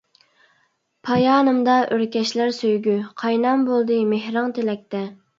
پايانىمدا 1.09 1.75
ئۆركەشلەر 1.95 2.49
سۆيگۈ، 2.59 2.95
قاينام 3.23 3.65
بولدى 3.67 3.99
مېھرىڭ 4.15 4.49
تىلەكتە. 4.59 5.03